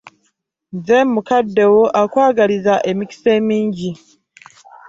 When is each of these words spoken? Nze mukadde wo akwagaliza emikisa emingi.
Nze 0.75 0.97
mukadde 1.13 1.63
wo 1.73 1.83
akwagaliza 2.01 2.73
emikisa 2.91 3.29
emingi. 3.39 3.91